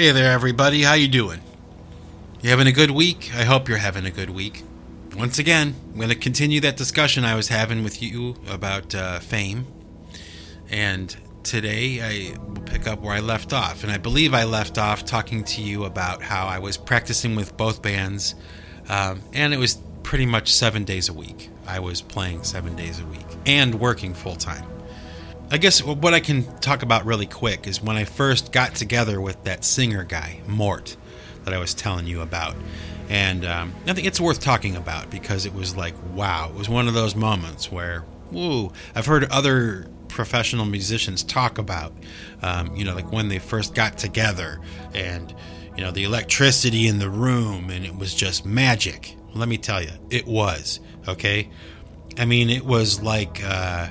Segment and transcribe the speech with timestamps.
[0.00, 0.80] Hey there, everybody.
[0.80, 1.42] How you doing?
[2.40, 3.32] You having a good week?
[3.34, 4.62] I hope you're having a good week.
[5.14, 9.18] Once again, I'm going to continue that discussion I was having with you about uh,
[9.18, 9.66] fame.
[10.70, 13.82] And today I will pick up where I left off.
[13.82, 17.54] And I believe I left off talking to you about how I was practicing with
[17.58, 18.34] both bands.
[18.88, 21.50] Um, and it was pretty much seven days a week.
[21.66, 24.64] I was playing seven days a week and working full time.
[25.52, 29.20] I guess what I can talk about really quick is when I first got together
[29.20, 30.96] with that singer guy, Mort,
[31.42, 32.54] that I was telling you about.
[33.08, 36.68] And um, I think it's worth talking about because it was like, wow, it was
[36.68, 41.92] one of those moments where, whoa, I've heard other professional musicians talk about,
[42.42, 44.60] um, you know, like when they first got together
[44.94, 45.34] and,
[45.76, 49.16] you know, the electricity in the room and it was just magic.
[49.34, 50.78] Let me tell you, it was,
[51.08, 51.50] okay?
[52.16, 53.88] I mean, it was like, uh,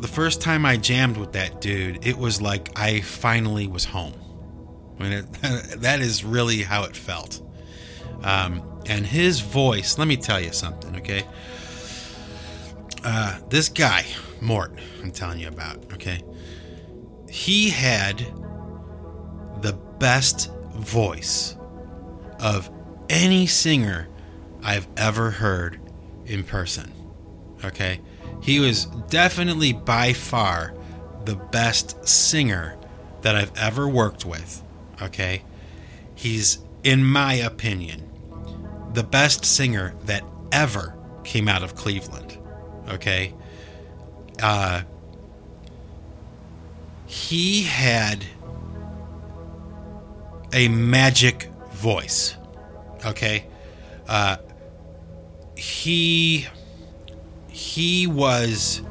[0.00, 4.14] the first time I jammed with that dude, it was like I finally was home.
[4.98, 5.32] I mean, it,
[5.80, 7.40] that is really how it felt.
[8.22, 11.24] Um, and his voice, let me tell you something, okay?
[13.02, 14.04] Uh, this guy,
[14.40, 16.22] Mort, I'm telling you about, okay?
[17.28, 18.18] He had
[19.60, 21.56] the best voice
[22.40, 22.70] of
[23.08, 24.08] any singer
[24.62, 25.80] I've ever heard
[26.26, 26.92] in person,
[27.64, 28.00] okay?
[28.44, 30.74] He was definitely by far
[31.24, 32.76] the best singer
[33.22, 34.62] that I've ever worked with.
[35.00, 35.42] Okay.
[36.14, 38.10] He's, in my opinion,
[38.92, 42.38] the best singer that ever came out of Cleveland.
[42.90, 43.32] Okay.
[44.42, 44.82] Uh,
[47.06, 48.26] he had
[50.52, 52.36] a magic voice.
[53.06, 53.46] Okay.
[54.06, 54.36] Uh,
[55.56, 56.46] he
[57.54, 58.82] he was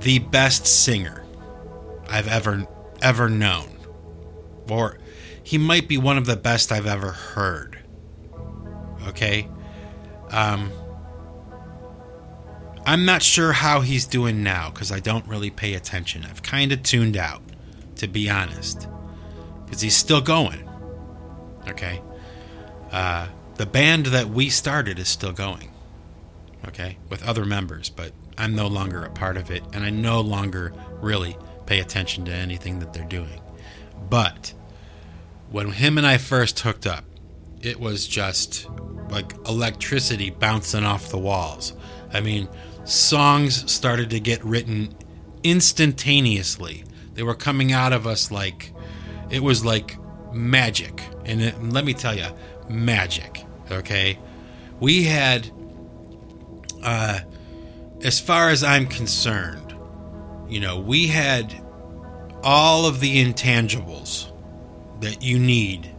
[0.00, 1.24] the best singer
[2.06, 2.66] I've ever
[3.00, 3.78] ever known.
[4.68, 4.98] Or
[5.42, 7.78] he might be one of the best I've ever heard.
[9.06, 9.48] Okay?
[10.32, 10.70] Um
[12.84, 16.26] I'm not sure how he's doing now cuz I don't really pay attention.
[16.26, 17.40] I've kind of tuned out
[17.96, 18.86] to be honest.
[19.70, 20.68] Cuz he's still going.
[21.68, 22.02] Okay?
[22.92, 25.70] Uh the band that we started is still going
[26.68, 30.20] okay, with other members, but I'm no longer a part of it, and I no
[30.20, 31.36] longer really
[31.66, 33.40] pay attention to anything that they're doing.
[34.08, 34.54] But
[35.50, 37.04] when him and I first hooked up,
[37.62, 38.68] it was just
[39.08, 41.72] like electricity bouncing off the walls.
[42.12, 42.48] I mean,
[42.84, 44.94] songs started to get written
[45.42, 46.84] instantaneously.
[47.14, 48.72] They were coming out of us like
[49.30, 49.96] it was like
[50.32, 51.00] magic.
[51.24, 52.26] And it, let me tell you,
[52.68, 53.44] magic.
[53.70, 54.18] Okay?
[54.80, 55.50] We had
[56.84, 57.20] uh,
[58.02, 59.74] as far as I'm concerned,
[60.48, 61.52] you know, we had
[62.42, 64.30] all of the intangibles
[65.00, 65.90] that you need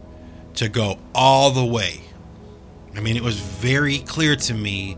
[0.54, 2.00] to go all the way.
[2.94, 4.96] I mean, it was very clear to me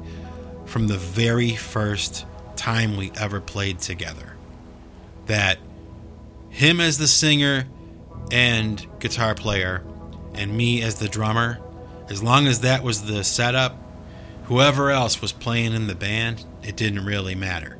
[0.66, 4.36] from the very first time we ever played together
[5.26, 5.58] that
[6.50, 7.66] him as the singer
[8.30, 9.82] and guitar player
[10.34, 11.58] and me as the drummer,
[12.08, 13.76] as long as that was the setup,
[14.48, 17.78] whoever else was playing in the band, it didn't really matter.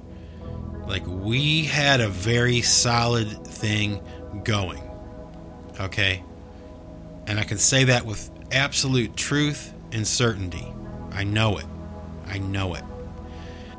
[0.87, 4.01] Like, we had a very solid thing
[4.45, 4.83] going.
[5.81, 6.23] Okay?
[7.27, 10.67] And I can say that with absolute truth and certainty.
[11.11, 11.67] I know it.
[12.27, 12.85] I know it.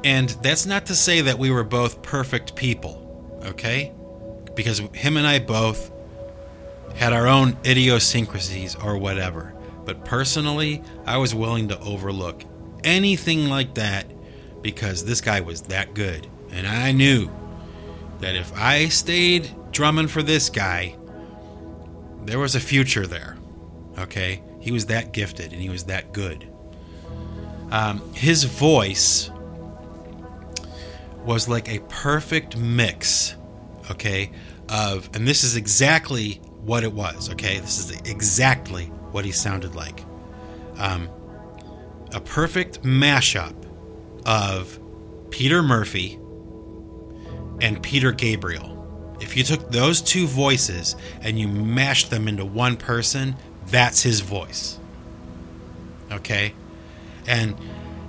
[0.04, 3.92] And that's not to say that we were both perfect people, okay?
[4.56, 5.92] Because him and I both
[6.96, 9.54] had our own idiosyncrasies or whatever.
[9.86, 12.44] But personally, I was willing to overlook
[12.84, 14.06] anything like that
[14.62, 16.28] because this guy was that good.
[16.52, 17.30] And I knew
[18.20, 20.96] that if I stayed drumming for this guy,
[22.26, 23.38] there was a future there.
[23.98, 24.42] Okay?
[24.60, 26.48] He was that gifted and he was that good.
[27.72, 29.30] Um, his voice
[31.26, 33.36] was like a perfect mix,
[33.92, 34.32] okay,
[34.68, 37.60] of, and this is exactly what it was, okay?
[37.60, 40.04] This is exactly what he sounded like.
[40.78, 41.10] Um,
[42.14, 43.56] a perfect mashup
[44.26, 44.80] of
[45.30, 46.20] Peter Murphy
[47.62, 48.76] and Peter Gabriel.
[49.20, 53.36] If you took those two voices and you mashed them into one person,
[53.68, 54.80] that's his voice.
[56.12, 56.54] Okay?
[57.28, 57.56] And,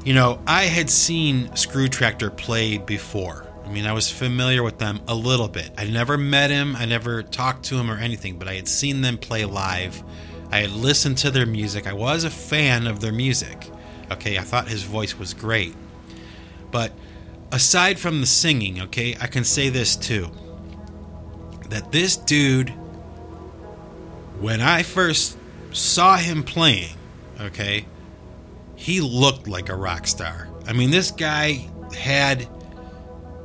[0.05, 3.46] you know, I had seen Screw Tractor play before.
[3.64, 5.70] I mean, I was familiar with them a little bit.
[5.76, 9.00] I never met him, I never talked to him or anything, but I had seen
[9.00, 10.03] them play live.
[10.50, 11.87] I had listened to their music.
[11.87, 13.70] I was a fan of their music.
[14.11, 15.75] Okay, I thought his voice was great.
[16.71, 16.93] But
[17.53, 20.31] aside from the singing, okay, I can say this too
[21.69, 22.71] that this dude
[24.41, 25.37] when I first
[25.71, 26.97] saw him playing,
[27.41, 27.87] okay,
[28.75, 30.49] he looked like a rock star.
[30.67, 32.49] I mean, this guy had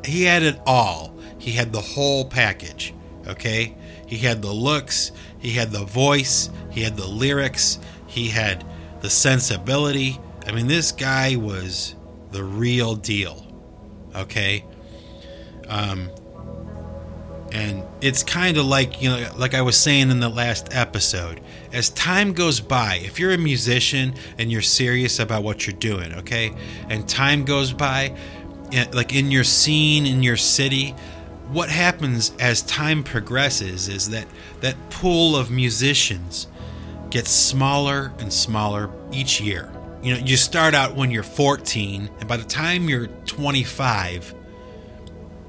[0.06, 1.16] he had it all.
[1.38, 2.94] He had the whole package,
[3.28, 3.76] okay?
[4.08, 8.66] He had the looks, he had the voice, he had the lyrics, he had
[9.02, 10.20] the sensibility.
[10.48, 11.96] I mean, this guy was
[12.32, 13.46] the real deal,
[14.16, 14.66] okay?
[15.68, 16.10] Um,
[17.52, 21.42] and it's kind of like, you know, like I was saying in the last episode,
[21.72, 26.14] as time goes by, if you're a musician and you're serious about what you're doing,
[26.16, 26.54] okay,
[26.90, 28.16] and time goes by,
[28.92, 30.92] like in your scene, in your city,
[31.50, 34.26] what happens as time progresses is that
[34.62, 36.48] that pool of musicians
[37.10, 39.72] gets smaller and smaller each year.
[40.06, 44.36] You know, you start out when you're 14, and by the time you're 25,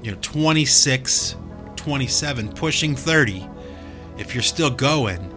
[0.01, 1.35] you know, 26,
[1.75, 3.47] 27, pushing 30,
[4.17, 5.31] if you're still going,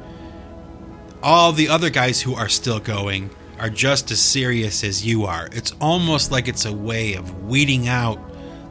[1.23, 3.29] all the other guys who are still going
[3.59, 5.51] are just as serious as you are.
[5.53, 8.19] It's almost like it's a way of weeding out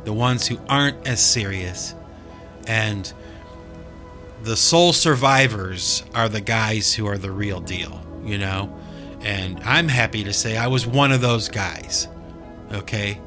[0.03, 1.93] the ones who aren't as serious.
[2.65, 3.13] And
[4.41, 8.78] the sole survivors are the guys who are the real deal, you know?
[9.21, 12.07] And I'm happy to say I was one of those guys.
[12.71, 13.19] Okay?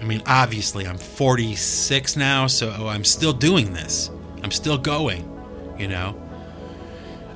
[0.00, 4.10] I mean, obviously, I'm 46 now, so I'm still doing this.
[4.42, 5.28] I'm still going,
[5.78, 6.20] you know?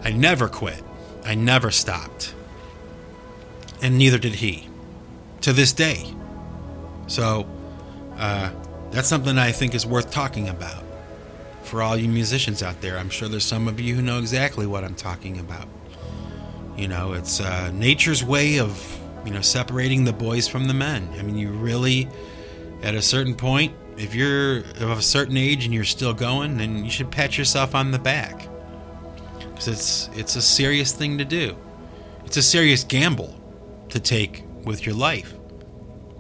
[0.03, 0.83] I never quit.
[1.25, 2.35] I never stopped.
[3.83, 4.69] And neither did he.
[5.43, 6.15] To this day.
[7.07, 7.47] So,
[8.17, 8.51] uh,
[8.91, 10.83] that's something I think is worth talking about.
[11.65, 14.67] For all you musicians out there, I'm sure there's some of you who know exactly
[14.67, 15.69] what I'm talking about.
[16.77, 21.09] You know, it's uh, nature's way of, you know, separating the boys from the men.
[21.19, 22.09] I mean, you really
[22.85, 26.85] at a certain point, if you're of a certain age and you're still going, then
[26.85, 28.49] you should pat yourself on the back.
[29.39, 31.57] Because it's, it's a serious thing to do.
[32.27, 33.35] It's a serious gamble
[33.89, 35.35] to take with your life,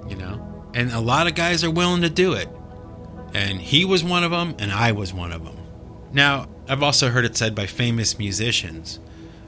[0.09, 0.71] you know?
[0.73, 2.49] And a lot of guys are willing to do it.
[3.35, 5.59] And he was one of them, and I was one of them.
[6.12, 9.01] Now, I've also heard it said by famous musicians,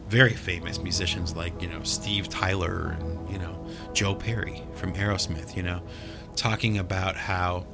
[0.09, 5.57] very famous musicians like, you know, Steve Tyler and, you know, Joe Perry from Aerosmith,
[5.57, 5.83] you know,
[6.37, 7.67] talking about how,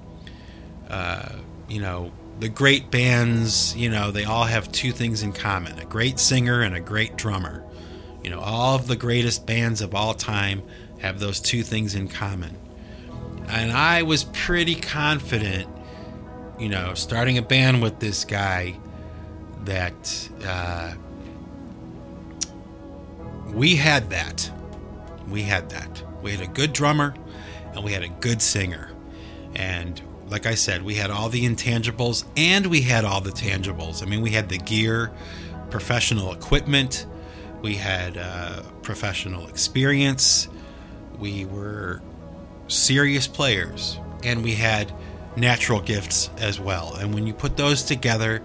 [0.88, 1.36] uh,
[1.68, 5.84] you know, the great bands, you know, they all have two things in common a
[5.84, 7.64] great singer and a great drummer.
[8.22, 10.62] You know, all of the greatest bands of all time
[11.00, 12.56] have those two things in common.
[13.48, 15.68] And I was pretty confident,
[16.58, 18.78] you know, starting a band with this guy
[19.64, 20.94] that uh,
[23.52, 24.50] we had that.
[25.28, 26.02] We had that.
[26.22, 27.14] We had a good drummer
[27.74, 28.90] and we had a good singer.
[29.54, 34.02] And like I said, we had all the intangibles and we had all the tangibles.
[34.02, 35.12] I mean, we had the gear,
[35.70, 37.06] professional equipment,
[37.60, 40.48] we had uh, professional experience,
[41.18, 42.00] we were
[42.68, 44.92] serious players, and we had
[45.36, 46.94] natural gifts as well.
[46.94, 48.42] And when you put those together,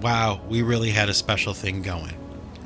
[0.00, 2.14] wow, we really had a special thing going.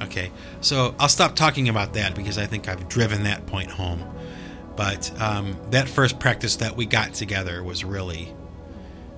[0.00, 0.30] Okay,
[0.60, 4.04] so I'll stop talking about that because I think I've driven that point home.
[4.76, 8.32] But um, that first practice that we got together was really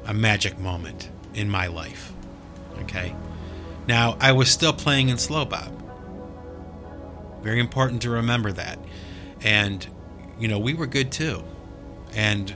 [0.06, 2.12] a magic moment in my life.
[2.78, 3.14] Okay.
[3.86, 5.70] Now, I was still playing in slow bob.
[7.42, 8.78] Very important to remember that.
[9.42, 9.86] And,
[10.38, 11.44] you know, we were good too.
[12.14, 12.54] And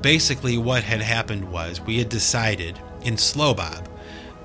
[0.00, 3.88] basically, what had happened was we had decided in slow bob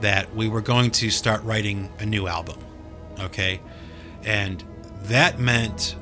[0.02, 2.58] that we were going to start writing a new album.
[3.22, 3.62] Okay.
[4.24, 4.64] And
[5.04, 5.96] that meant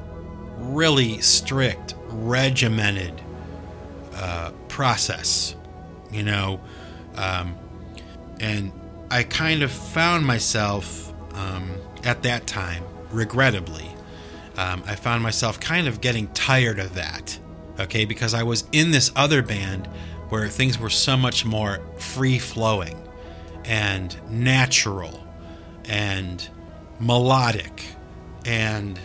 [0.57, 3.21] really strict, regimented
[4.15, 5.55] uh, process,
[6.11, 6.59] you know.
[7.15, 7.55] Um,
[8.39, 8.71] and
[9.09, 11.71] I kind of found myself um,
[12.03, 13.89] at that time, regrettably,
[14.57, 17.39] um, I found myself kind of getting tired of that,
[17.79, 19.87] okay, because I was in this other band
[20.27, 23.01] where things were so much more free flowing
[23.63, 25.25] and natural
[25.85, 26.47] and
[26.99, 27.85] melodic
[28.45, 28.99] and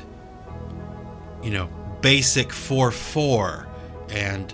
[1.44, 1.68] you know,
[2.00, 3.68] basic 4 4
[4.08, 4.52] and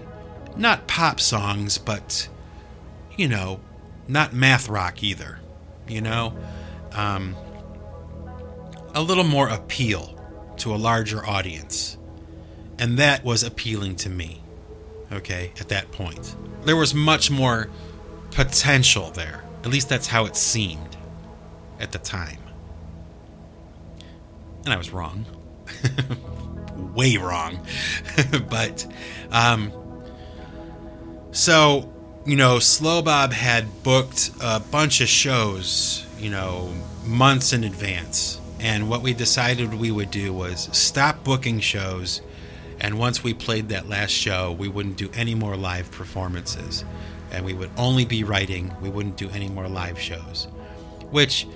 [0.56, 2.28] not pop songs, but,
[3.16, 3.60] you know,
[4.08, 5.38] not math rock either.
[5.88, 6.36] You know?
[6.92, 7.36] Um,
[8.94, 10.20] a little more appeal
[10.58, 11.96] to a larger audience.
[12.78, 14.42] And that was appealing to me,
[15.12, 16.34] okay, at that point.
[16.64, 17.68] There was much more
[18.32, 19.44] potential there.
[19.62, 20.96] At least that's how it seemed
[21.78, 22.39] at the time.
[24.64, 25.26] And I was wrong.
[26.94, 27.64] way wrong.
[28.50, 28.86] but
[29.30, 29.72] um,
[31.32, 31.92] so
[32.26, 36.72] you know, Slow Bob had booked a bunch of shows, you know,
[37.04, 38.40] months in advance.
[38.60, 42.20] And what we decided we would do was stop booking shows.
[42.78, 46.84] And once we played that last show, we wouldn't do any more live performances.
[47.30, 48.74] And we would only be writing.
[48.82, 50.46] We wouldn't do any more live shows.
[51.10, 51.46] Which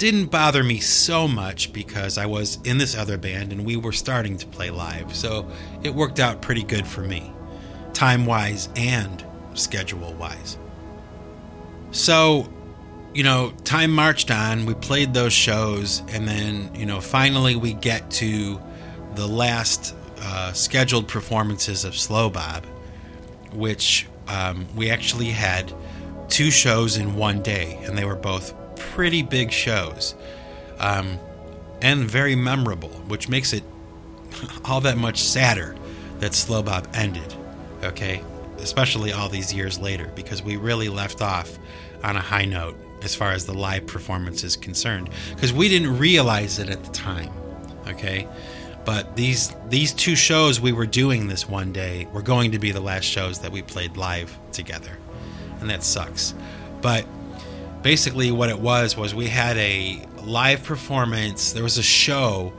[0.00, 3.92] didn't bother me so much because I was in this other band and we were
[3.92, 5.14] starting to play live.
[5.14, 5.46] So
[5.82, 7.30] it worked out pretty good for me,
[7.92, 10.56] time wise and schedule wise.
[11.90, 12.50] So,
[13.12, 14.64] you know, time marched on.
[14.64, 18.58] We played those shows, and then, you know, finally we get to
[19.16, 22.64] the last uh, scheduled performances of Slow Bob,
[23.52, 25.74] which um, we actually had
[26.30, 30.14] two shows in one day, and they were both pretty big shows
[30.78, 31.18] um,
[31.82, 33.62] and very memorable, which makes it
[34.64, 35.76] all that much sadder
[36.18, 37.34] that Slow Bob ended.
[37.82, 38.22] Okay,
[38.58, 41.58] especially all these years later, because we really left off
[42.02, 45.98] on a high note as far as the live performance is concerned, because we didn't
[45.98, 47.32] realize it at the time.
[47.88, 48.28] Okay,
[48.84, 52.72] but these these two shows we were doing this one day were going to be
[52.72, 54.98] the last shows that we played live together,
[55.60, 56.34] and that sucks.
[56.82, 57.06] But
[57.82, 61.52] basically what it was was we had a live performance.
[61.52, 62.52] There was a show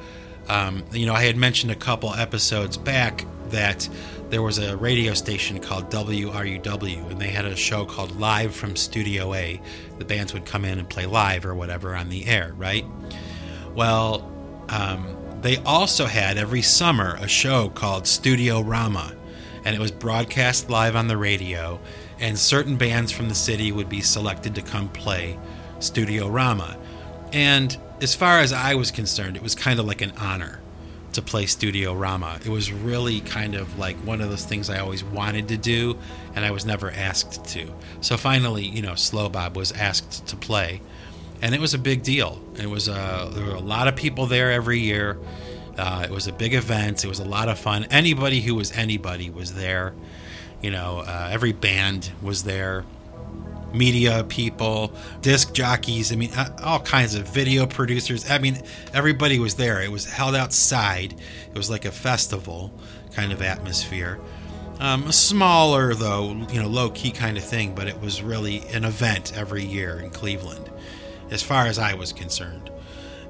[0.51, 3.87] um, you know i had mentioned a couple episodes back that
[4.29, 8.75] there was a radio station called wruw and they had a show called live from
[8.75, 9.61] studio a.
[9.97, 12.85] The bands would come in and play live or whatever on the air right?
[13.75, 14.29] Well
[14.69, 19.15] um, they also had every summer a show called studio rama
[19.63, 21.79] and it was broadcast live on the radio
[22.21, 25.37] and certain bands from the city would be selected to come play
[25.79, 26.77] Studio Rama.
[27.33, 30.61] And as far as I was concerned, it was kind of like an honor
[31.13, 32.39] to play Studio Rama.
[32.45, 35.97] It was really kind of like one of those things I always wanted to do,
[36.35, 37.73] and I was never asked to.
[37.99, 40.81] So finally, you know, Slow Bob was asked to play,
[41.41, 42.41] and it was a big deal.
[42.55, 45.19] It was a, uh, there were a lot of people there every year.
[45.77, 47.03] Uh, it was a big event.
[47.03, 47.85] It was a lot of fun.
[47.85, 49.93] Anybody who was anybody was there.
[50.61, 52.85] You know, uh, every band was there,
[53.73, 56.11] media people, disc jockeys.
[56.11, 58.29] I mean, uh, all kinds of video producers.
[58.29, 58.61] I mean,
[58.93, 59.81] everybody was there.
[59.81, 61.13] It was held outside.
[61.13, 62.71] It was like a festival
[63.13, 64.19] kind of atmosphere.
[64.79, 68.59] Um, a smaller, though, you know, low key kind of thing, but it was really
[68.69, 70.71] an event every year in Cleveland,
[71.29, 72.71] as far as I was concerned.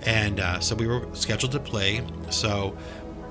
[0.03, 2.03] And uh, so we were scheduled to play.
[2.29, 2.77] So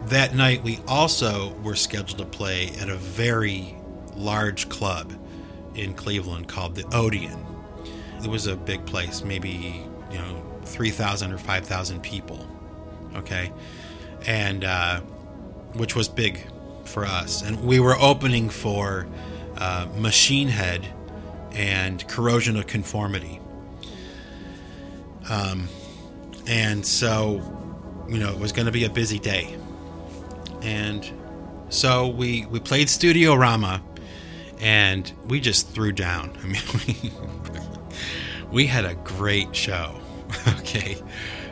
[0.06, 3.74] that night we also were scheduled to play at a very
[4.20, 5.12] large club
[5.74, 7.46] in Cleveland called the Odeon.
[8.22, 12.46] It was a big place, maybe, you know, 3,000 or 5,000 people.
[13.16, 13.52] Okay.
[14.26, 15.00] And, uh,
[15.72, 16.40] which was big
[16.84, 17.42] for us.
[17.42, 19.06] And we were opening for
[19.56, 20.86] uh, Machine Head
[21.52, 23.40] and Corrosion of Conformity.
[25.28, 25.68] Um,
[26.46, 27.40] and so,
[28.08, 29.56] you know, it was going to be a busy day.
[30.62, 31.10] And
[31.68, 33.82] so we, we played Studio Rama
[34.60, 36.36] and we just threw down.
[36.42, 37.12] I mean,
[38.52, 40.00] we, had a great show,
[40.58, 40.96] okay?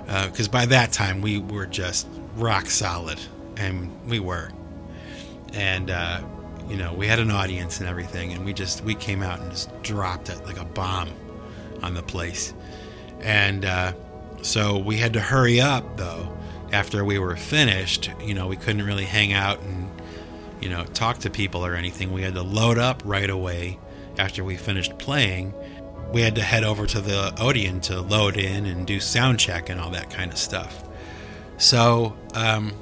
[0.06, 3.20] Because uh, by that time we were just rock solid,
[3.56, 4.50] and we were.
[5.52, 6.22] And uh,
[6.68, 9.50] you know, we had an audience and everything, and we just we came out and
[9.50, 11.10] just dropped it like a bomb
[11.82, 12.52] on the place.
[13.20, 13.92] And uh,
[14.42, 16.34] so we had to hurry up though.
[16.70, 19.87] After we were finished, you know, we couldn't really hang out and
[20.60, 22.12] you know, talk to people or anything.
[22.12, 23.78] We had to load up right away
[24.18, 25.54] after we finished playing.
[26.12, 29.68] We had to head over to the Odeon to load in and do sound check
[29.68, 30.88] and all that kind of stuff.
[31.58, 32.72] So um,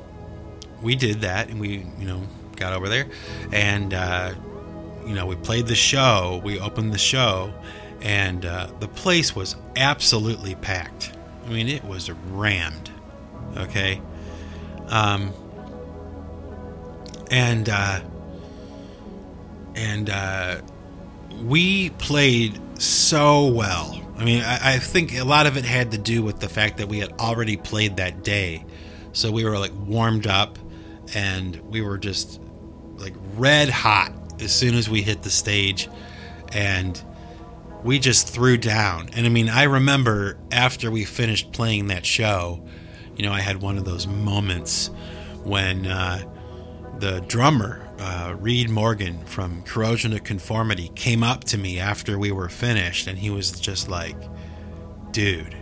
[0.83, 2.23] we did that, and we, you know,
[2.56, 3.06] got over there,
[3.52, 4.35] and uh,
[5.06, 6.40] you know, we played the show.
[6.45, 7.52] We opened the show,
[8.02, 11.12] and uh, the place was absolutely packed.
[11.47, 12.90] I mean, it was rammed.
[13.56, 14.00] Okay.
[14.88, 15.33] Um,
[17.30, 18.00] and uh,
[19.75, 20.61] and uh,
[21.42, 24.02] we played so well.
[24.16, 26.78] I mean, I, I, think a lot of it had to do with the fact
[26.78, 28.64] that we had already played that day,
[29.12, 30.59] so we were like warmed up,
[31.14, 32.40] and we were just
[32.97, 35.88] like red hot as soon as we hit the stage,
[36.52, 37.02] and
[37.85, 39.11] we just threw down.
[39.12, 42.66] And I mean, I remember after we finished playing that show,
[43.16, 44.88] you know, I had one of those moments
[45.45, 45.87] when.
[45.87, 46.33] Uh,
[46.99, 52.33] the drummer, uh, Reed Morgan from Corrosion of Conformity, came up to me after we
[52.33, 54.17] were finished, and he was just like,
[55.12, 55.55] "Dude,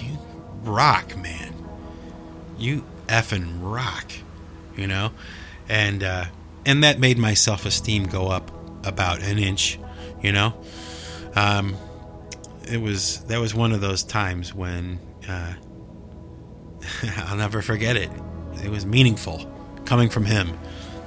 [0.00, 0.18] you
[0.62, 1.54] rock, man.
[2.58, 4.10] You effing rock,"
[4.76, 5.12] you know,
[5.68, 6.26] and uh,
[6.66, 8.50] and that made my self esteem go up
[8.86, 9.78] about an inch,
[10.22, 10.54] You know,
[11.34, 11.76] um,
[12.70, 14.98] it was that was one of those times when
[15.28, 15.54] uh,
[17.16, 18.10] I'll never forget it.
[18.62, 19.57] It was meaningful
[19.88, 20.52] coming from him,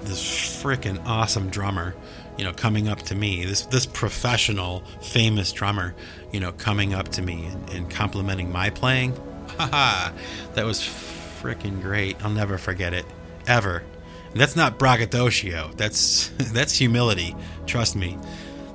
[0.02, 1.96] this freaking awesome drummer.
[2.38, 5.94] You know, coming up to me, this this professional, famous drummer,
[6.32, 9.16] you know, coming up to me and, and complimenting my playing.
[9.58, 10.12] Haha,
[10.56, 12.24] that was freaking great.
[12.24, 13.06] I'll never forget it,
[13.46, 13.84] ever.
[14.32, 15.72] And that's not braggadocio.
[15.76, 17.36] That's that's humility.
[17.68, 18.18] Trust me,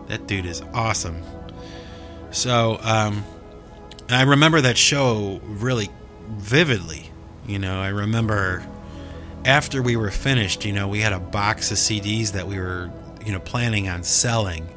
[0.06, 1.22] that dude is awesome.
[2.30, 3.24] So, um,
[4.08, 5.90] I remember that show really
[6.28, 7.10] vividly.
[7.46, 8.64] You know, I remember
[9.46, 12.90] after we were finished, you know, we had a box of CDs that we were,
[13.24, 14.68] you know, planning on selling.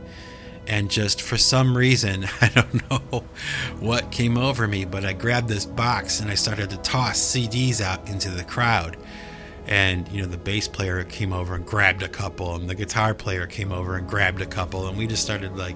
[0.67, 3.23] And just for some reason, I don't know
[3.79, 7.81] what came over me, but I grabbed this box and I started to toss CDs
[7.81, 8.95] out into the crowd.
[9.65, 13.13] And, you know, the bass player came over and grabbed a couple, and the guitar
[13.13, 14.87] player came over and grabbed a couple.
[14.87, 15.75] And we just started, like,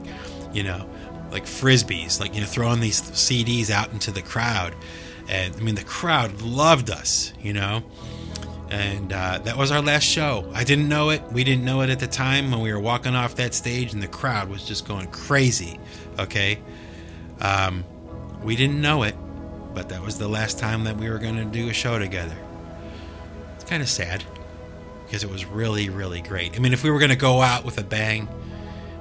[0.52, 0.90] you know,
[1.32, 4.76] like frisbees, like, you know, throwing these CDs out into the crowd.
[5.28, 7.84] And I mean, the crowd loved us, you know.
[8.74, 10.50] And uh, that was our last show.
[10.52, 11.22] I didn't know it.
[11.32, 14.02] We didn't know it at the time when we were walking off that stage, and
[14.02, 15.80] the crowd was just going crazy.
[16.18, 16.60] Okay.
[17.40, 17.86] Um,
[18.42, 19.16] we didn't know it,
[19.76, 22.36] but that was the last time that we were going to do a show together.
[23.56, 24.24] It's kind of sad
[25.06, 26.56] because it was really, really great.
[26.56, 28.28] I mean, if we were going to go out with a bang,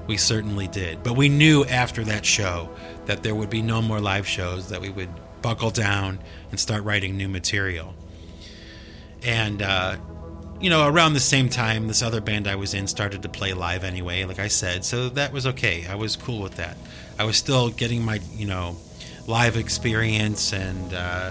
[0.06, 1.02] we certainly did.
[1.02, 2.68] But we knew after that show
[3.06, 5.08] that there would be no more live shows, that we would
[5.40, 6.18] buckle down
[6.50, 7.94] and start writing new material.
[9.24, 9.96] And, uh,
[10.60, 13.52] you know, around the same time, this other band I was in started to play
[13.52, 15.86] live anyway, like I said, so that was okay.
[15.88, 16.76] I was cool with that.
[17.18, 18.76] I was still getting my, you know,
[19.26, 21.30] live experience, and, uh,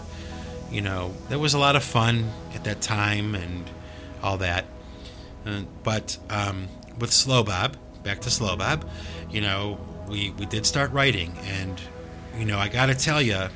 [0.70, 3.70] you know, there was a lot of fun at that time and
[4.22, 4.66] all that.
[5.46, 6.68] Uh, but um,
[7.00, 8.90] with Slow Bob, back to Slow Bob,
[9.30, 11.82] you know, we, we did start writing, and,
[12.38, 13.48] you know, I got to tell you,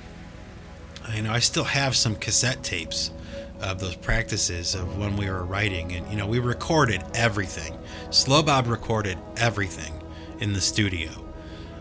[1.14, 3.12] you know, I still have some cassette tapes
[3.62, 7.78] of those practices of when we were writing, and you know, we recorded everything.
[8.10, 9.94] Slow Bob recorded everything
[10.40, 11.10] in the studio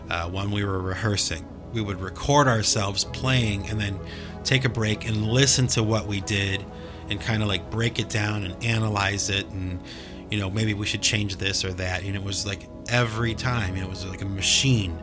[0.09, 1.45] uh, when we were rehearsing.
[1.73, 3.99] We would record ourselves playing, and then
[4.43, 6.65] take a break and listen to what we did,
[7.09, 9.79] and kind of like break it down and analyze it, and
[10.31, 12.03] you know, maybe we should change this or that.
[12.03, 14.97] And it was like every time, it was like a machine.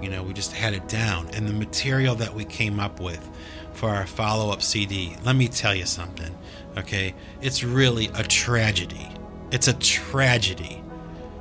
[0.00, 3.28] You know, we just had it down, and the material that we came up with
[3.74, 5.16] for our follow up CD.
[5.24, 6.36] Let me tell you something,
[6.76, 7.14] okay?
[7.40, 9.08] It's really a tragedy.
[9.50, 10.82] It's a tragedy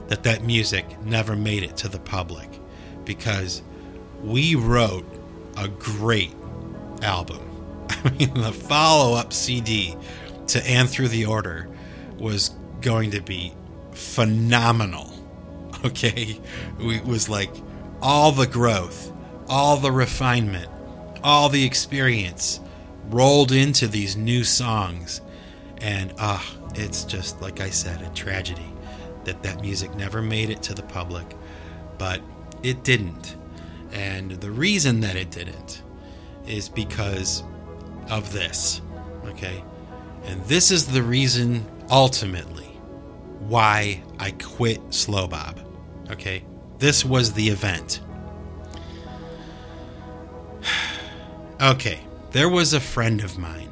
[0.08, 2.50] that that music never made it to the public
[3.06, 3.62] because
[4.22, 5.06] we wrote
[5.58, 6.34] a great
[7.02, 7.40] album.
[7.90, 9.96] I mean, the follow up CD
[10.48, 11.70] to And Through the Order
[12.18, 12.50] was
[12.82, 13.54] going to be
[13.94, 15.08] phenomenal.
[15.84, 16.40] Okay?
[16.80, 17.50] It was like
[18.04, 19.12] all the growth,
[19.48, 20.70] all the refinement,
[21.24, 22.60] all the experience
[23.10, 25.22] rolled into these new songs.
[25.78, 28.72] And ah, it's just like I said, a tragedy
[29.24, 31.36] that that music never made it to the public,
[31.98, 32.22] but
[32.64, 33.36] it didn't.
[33.92, 35.84] And the reason that it didn't
[36.48, 37.44] is because
[38.10, 38.82] of this.
[39.26, 39.64] Okay?
[40.26, 42.66] And this is the reason ultimately
[43.48, 45.60] why I quit Slow Bob.
[46.10, 46.44] Okay?
[46.78, 48.02] This was the event.
[51.62, 52.00] Okay,
[52.32, 53.70] there was a friend of mine.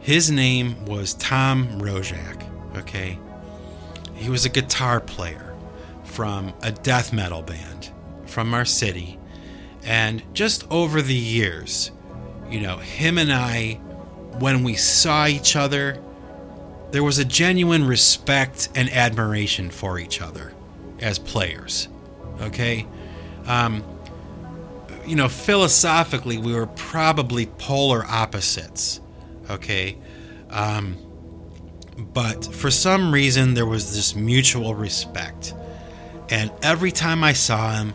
[0.00, 2.42] His name was Tom Rojak.
[2.76, 3.20] Okay,
[4.16, 5.54] he was a guitar player
[6.02, 7.92] from a death metal band
[8.26, 9.16] from our city.
[9.84, 11.92] And just over the years,
[12.50, 13.74] you know, him and I,
[14.40, 16.02] when we saw each other,
[16.90, 20.52] there was a genuine respect and admiration for each other
[20.98, 21.86] as players.
[22.40, 22.86] Okay?
[23.46, 23.84] Um,
[25.06, 29.00] you know, philosophically, we were probably polar opposites.
[29.50, 29.98] Okay.
[30.50, 30.96] Um,
[31.96, 35.54] but for some reason, there was this mutual respect.
[36.28, 37.94] And every time I saw him,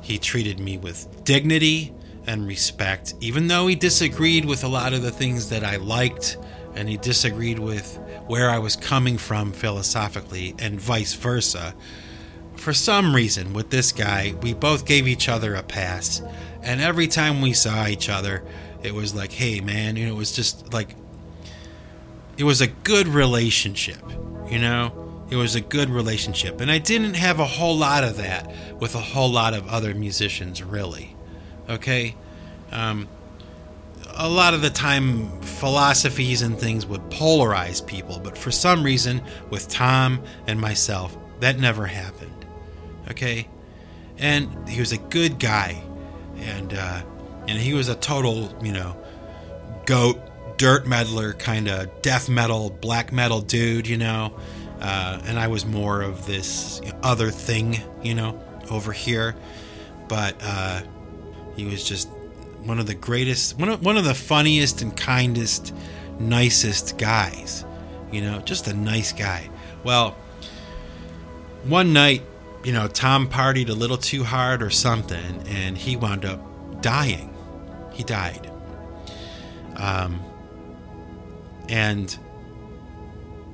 [0.00, 1.92] he treated me with dignity
[2.26, 6.38] and respect, even though he disagreed with a lot of the things that I liked
[6.74, 11.74] and he disagreed with where I was coming from philosophically, and vice versa
[12.56, 16.22] for some reason, with this guy, we both gave each other a pass.
[16.62, 18.42] And every time we saw each other,
[18.82, 20.94] it was like, hey, man, you know, it was just like,
[22.36, 24.02] it was a good relationship,
[24.48, 25.02] you know?
[25.28, 26.60] It was a good relationship.
[26.60, 29.94] And I didn't have a whole lot of that with a whole lot of other
[29.94, 31.16] musicians, really.
[31.68, 32.14] Okay?
[32.70, 33.08] Um,
[34.14, 39.20] a lot of the time, philosophies and things would polarize people, but for some reason,
[39.50, 42.35] with Tom and myself, that never happened.
[43.10, 43.48] Okay?
[44.18, 45.82] and he was a good guy,
[46.38, 47.02] and uh,
[47.48, 48.96] and he was a total, you know,
[49.84, 50.20] goat,
[50.58, 54.38] dirt meddler, kind of death metal, black metal dude, you know.
[54.80, 59.34] Uh, and I was more of this other thing, you know, over here.
[60.08, 60.82] But uh,
[61.56, 62.08] he was just
[62.62, 65.74] one of the greatest, one of, one of the funniest and kindest,
[66.18, 67.64] nicest guys,
[68.12, 69.48] you know, just a nice guy.
[69.82, 70.10] Well,
[71.64, 72.22] one night,
[72.66, 77.32] you know, Tom partied a little too hard or something, and he wound up dying.
[77.92, 78.50] He died.
[79.76, 80.20] Um,
[81.68, 82.18] and,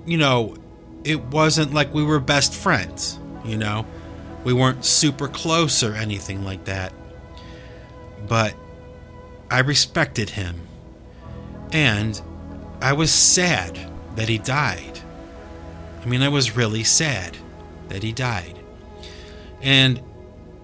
[0.07, 0.57] you know,
[1.05, 3.85] it wasn't like we were best friends, you know?
[4.45, 6.95] We weren't super close or anything like that.
[8.27, 8.55] But
[9.51, 10.59] I respected him.
[11.71, 12.19] And
[12.81, 13.79] I was sad
[14.17, 15.01] that he died.
[16.01, 17.37] I mean, I was really sad
[17.91, 18.59] that he died.
[19.63, 20.03] And,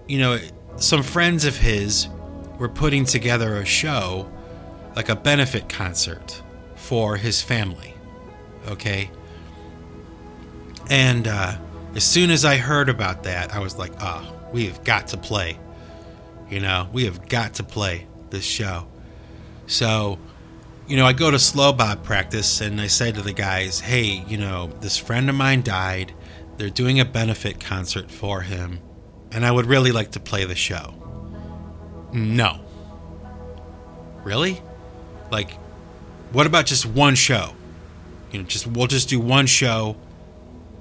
[0.07, 0.39] you know,
[0.75, 2.07] some friends of his
[2.57, 4.29] were putting together a show,
[4.95, 6.41] like a benefit concert
[6.75, 7.93] for his family.
[8.67, 9.09] Okay?
[10.89, 11.57] And uh,
[11.95, 15.17] as soon as I heard about that, I was like, oh, we have got to
[15.17, 15.57] play.
[16.49, 18.87] You know, we have got to play this show.
[19.67, 20.17] So,
[20.87, 24.23] you know, I go to slow bob practice and I say to the guys, hey,
[24.27, 26.13] you know, this friend of mine died.
[26.57, 28.79] They're doing a benefit concert for him,
[29.31, 30.93] and I would really like to play the show.
[32.13, 32.59] No.
[34.23, 34.61] Really?
[35.31, 35.51] Like,
[36.31, 37.53] what about just one show?
[38.31, 39.95] You know, just we'll just do one show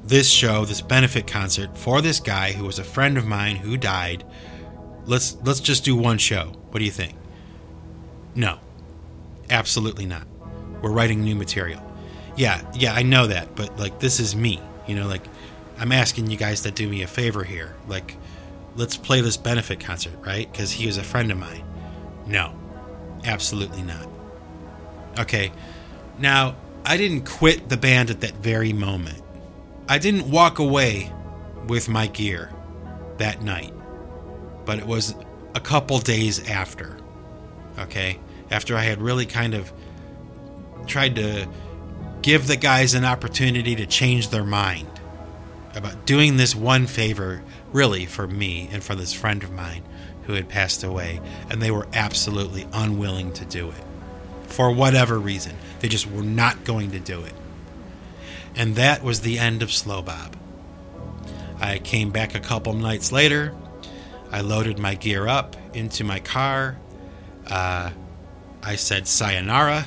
[0.08, 3.76] this show, this benefit concert for this guy who was a friend of mine who
[3.76, 4.24] died.
[5.04, 6.52] Let's let's just do one show.
[6.70, 7.14] What do you think?
[8.34, 8.58] No.
[9.50, 10.26] Absolutely not.
[10.82, 11.82] We're writing new material.
[12.36, 14.60] Yeah, yeah, I know that, but like this is me.
[14.86, 15.24] You know, like
[15.78, 17.74] I'm asking you guys to do me a favor here.
[17.86, 18.16] Like
[18.78, 20.52] let's play this benefit concert, right?
[20.54, 21.64] Cuz he was a friend of mine.
[22.26, 22.54] No.
[23.24, 24.08] Absolutely not.
[25.18, 25.52] Okay.
[26.18, 29.22] Now, I didn't quit the band at that very moment.
[29.88, 31.12] I didn't walk away
[31.66, 32.50] with my gear
[33.18, 33.74] that night,
[34.64, 35.14] but it was
[35.54, 36.96] a couple days after.
[37.78, 38.18] Okay?
[38.50, 39.72] After I had really kind of
[40.86, 41.48] tried to
[42.22, 44.88] give the guys an opportunity to change their mind
[45.74, 49.82] about doing this one favor, really, for me and for this friend of mine
[50.24, 53.84] who had passed away, and they were absolutely unwilling to do it.
[54.46, 57.32] For whatever reason, they just were not going to do it.
[58.54, 60.36] And that was the end of Slow Bob.
[61.60, 63.54] I came back a couple nights later.
[64.30, 66.76] I loaded my gear up into my car.
[67.46, 67.90] Uh,
[68.62, 69.86] I said sayonara.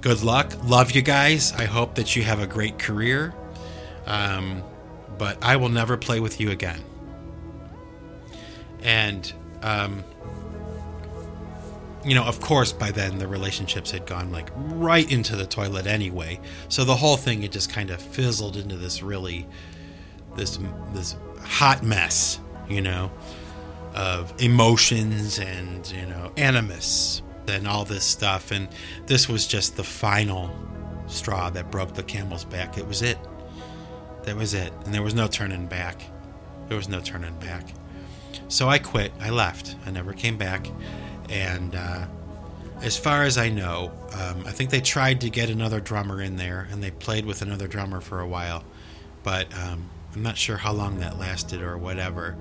[0.00, 0.52] Good luck.
[0.64, 1.52] Love you guys.
[1.52, 3.34] I hope that you have a great career.
[4.06, 4.62] Um,
[5.18, 6.80] but I will never play with you again.
[8.82, 10.04] And um,
[12.04, 15.86] you know, of course, by then the relationships had gone like right into the toilet
[15.86, 16.38] anyway.
[16.68, 19.46] So the whole thing had just kind of fizzled into this really,
[20.36, 20.58] this
[20.92, 23.10] this hot mess, you know,
[23.94, 28.50] of emotions and you know animus and all this stuff.
[28.50, 28.68] And
[29.06, 30.50] this was just the final
[31.06, 32.76] straw that broke the camel's back.
[32.76, 33.18] It was it.
[34.24, 36.02] That was it, and there was no turning back.
[36.68, 37.68] There was no turning back.
[38.48, 39.12] So I quit.
[39.20, 39.76] I left.
[39.86, 40.66] I never came back
[41.28, 42.06] and uh,
[42.82, 46.36] as far as I know, um, I think they tried to get another drummer in
[46.36, 48.64] there, and they played with another drummer for a while,
[49.22, 52.36] but um, I'm not sure how long that lasted or whatever.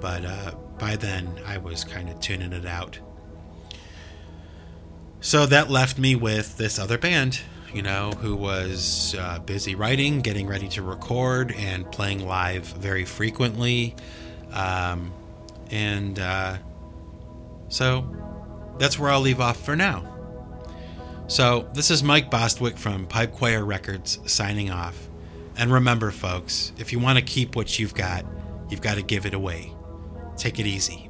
[0.00, 2.98] But uh, by then, I was kind of tuning it out.
[5.20, 7.40] So that left me with this other band,
[7.72, 13.04] you know, who was uh, busy writing, getting ready to record, and playing live very
[13.04, 13.94] frequently.
[14.52, 15.12] Um,
[15.70, 16.56] and uh,
[17.68, 18.04] so
[18.78, 20.06] that's where I'll leave off for now.
[21.28, 25.08] So this is Mike Bostwick from Pipe Choir Records signing off.
[25.56, 28.24] And remember, folks, if you want to keep what you've got,
[28.68, 29.72] you've got to give it away.
[30.36, 31.09] Take it easy.